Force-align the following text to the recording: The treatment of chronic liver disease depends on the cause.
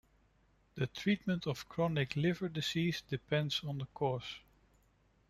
The 0.73 0.87
treatment 0.87 1.45
of 1.45 1.69
chronic 1.69 2.15
liver 2.15 2.49
disease 2.49 3.03
depends 3.03 3.63
on 3.63 3.77
the 3.77 3.85
cause. 3.93 4.25